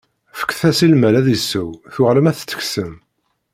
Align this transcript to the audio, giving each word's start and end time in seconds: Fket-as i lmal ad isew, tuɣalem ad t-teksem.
Fket-as 0.39 0.79
i 0.85 0.87
lmal 0.93 1.15
ad 1.19 1.27
isew, 1.35 1.67
tuɣalem 1.93 2.29
ad 2.31 2.35
t-teksem. 2.37 2.93